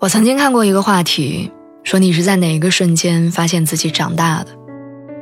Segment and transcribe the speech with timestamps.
[0.00, 1.50] 我曾经看过一个话题，
[1.82, 4.50] 说你是在哪一个瞬间发现自己长大的？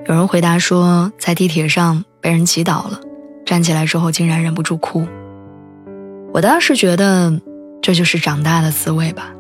[0.06, 3.00] 有人回答说，在地铁上被人挤倒了，
[3.46, 5.06] 站起来之后竟然忍不住哭。
[6.34, 7.40] 我当时觉得，
[7.80, 9.32] 这就是长大的滋味吧。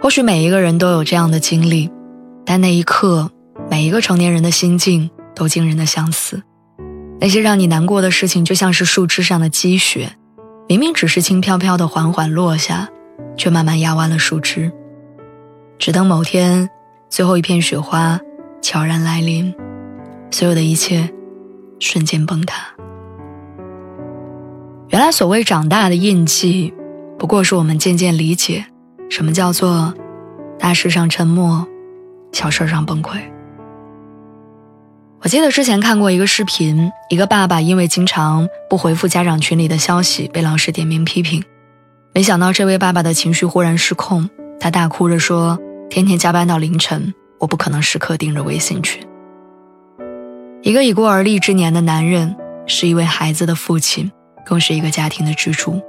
[0.00, 1.90] 或许每一个人都有这样的经历，
[2.46, 3.30] 但那一刻，
[3.70, 6.42] 每一个成年人的心境都惊人的相似。
[7.20, 10.12] 那些让你难过的事情，就像是树枝上的积雪，
[10.66, 12.88] 明明只是轻飘飘的缓缓落下。
[13.36, 14.70] 却慢慢压弯了树枝，
[15.78, 16.68] 只等某天，
[17.08, 18.18] 最后一片雪花
[18.60, 19.54] 悄然来临，
[20.30, 21.08] 所有的一切
[21.78, 22.66] 瞬间崩塌。
[24.88, 26.72] 原来，所谓长大的印记，
[27.18, 28.64] 不过是我们渐渐理解，
[29.10, 29.94] 什么叫做
[30.58, 31.66] 大事上沉默，
[32.32, 33.18] 小事上崩溃。
[35.20, 41.42] 我记得之前看过一个视频，一个爸爸因为经常不回复家长群里的消息，被老师点名批评。
[42.14, 44.28] 没想到这位爸爸的情绪忽然失控，
[44.58, 49.00] 他大哭着说：“天天加班到凌晨，我不可能时刻盯着微信群。”
[50.62, 52.34] 一个已过而立之年的男人，
[52.66, 54.10] 是一位孩子的父亲，
[54.44, 55.80] 更是一个家庭的支柱。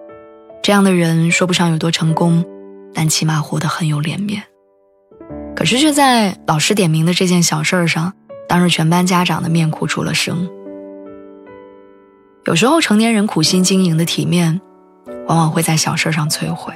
[0.62, 2.46] 这样的人说不上有多成功，
[2.94, 4.44] 但起码活得很有脸面。
[5.56, 8.14] 可是却在老师点名的这件小事上，
[8.48, 10.48] 当着全班家长的面哭出了声。
[12.46, 14.62] 有时候，成年人苦心经营的体面。
[15.30, 16.74] 往往会在小事上摧毁。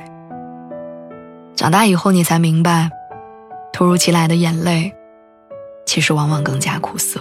[1.56, 2.90] 长大以后，你才明白，
[3.74, 4.94] 突如其来的眼泪，
[5.88, 7.20] 其实往往更加苦涩。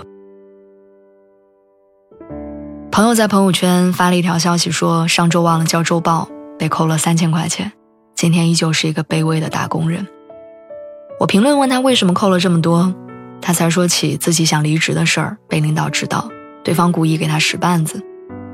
[2.91, 7.73] 朋友在朋友圈发了一条消息，说上周忘了交周报，被扣了三千块钱，
[8.15, 10.07] 今天依旧是一个卑微的打工人。
[11.19, 12.95] 我评论问他为什么扣了这么多，
[13.41, 16.29] 他才说起自己想离职的事儿，被领导知道，
[16.63, 18.05] 对方故意给他使绊子，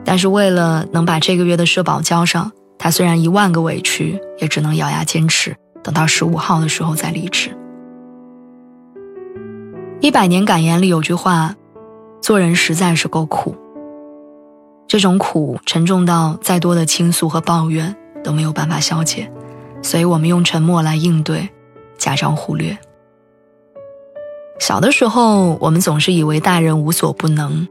[0.04, 2.52] 但是为了能把这个月的社保交上。
[2.78, 7.50] 他虽然一万个委屈，也只能咬牙坚持，等到十五号的时候再离职。
[10.00, 11.56] 一百年感言里有句话
[12.22, 13.56] ：“做人实在是够苦。”
[14.86, 17.94] 这种苦沉重到再多的倾诉和抱怨
[18.24, 19.30] 都没有办法消解，
[19.82, 21.50] 所以我们用沉默来应对，
[21.98, 22.78] 假装忽略。
[24.60, 27.68] 小的时候，我们总是以为大人无所不能，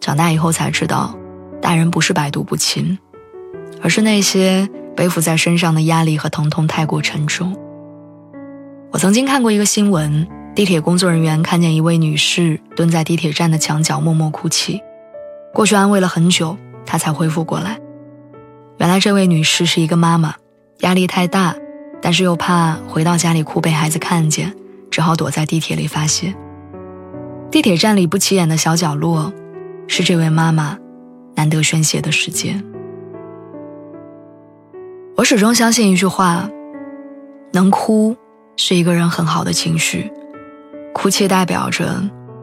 [0.00, 1.14] 长大以后才知道，
[1.62, 2.98] 大人不是百毒不侵。
[3.82, 7.56] 而是那些背负在身上的压力和疼痛太过沉重。
[8.92, 14.80] 我曾经看过一个新闻，地铁工作人员看见一位女士蹲在地铁站的墙角默默哭泣，
[15.52, 16.56] 过去安慰了很久，
[16.86, 17.78] 她才恢复过来。
[18.78, 20.34] 原来这位女士是一个妈妈，
[20.80, 21.54] 压力太大，
[22.00, 24.54] 但是又怕回到家里哭被孩子看见，
[24.90, 26.34] 只好躲在地铁里发泄。
[27.50, 29.32] 地铁站里不起眼的小角落，
[29.86, 30.78] 是这位妈妈
[31.34, 32.62] 难得宣泄的时间。
[35.16, 36.46] 我始终相信一句话：
[37.50, 38.14] 能哭
[38.56, 40.12] 是一个人很好的情绪，
[40.92, 42.02] 哭泣代表着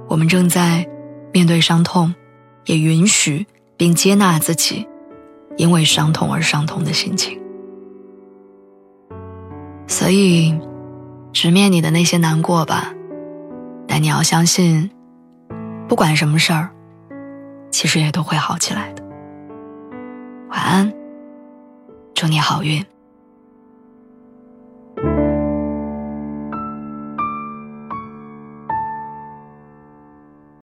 [0.09, 0.83] 我们正在
[1.31, 2.13] 面对伤痛，
[2.65, 3.45] 也允许
[3.77, 4.87] 并接纳自己
[5.55, 7.39] 因为伤痛而伤痛的心情。
[9.87, 10.59] 所以，
[11.31, 12.91] 直面你的那些难过吧，
[13.87, 14.89] 但你要相信，
[15.87, 16.71] 不管什么事儿，
[17.69, 19.03] 其实也都会好起来的。
[20.49, 20.91] 晚安。
[22.23, 22.92] 祝你好运。